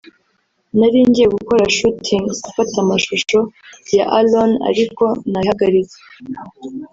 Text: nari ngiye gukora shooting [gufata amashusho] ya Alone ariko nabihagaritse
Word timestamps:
nari 0.79 0.97
ngiye 1.07 1.27
gukora 1.35 1.63
shooting 1.77 2.23
[gufata 2.43 2.75
amashusho] 2.83 3.37
ya 3.97 4.05
Alone 4.19 4.55
ariko 4.69 5.03
nabihagaritse 5.31 5.97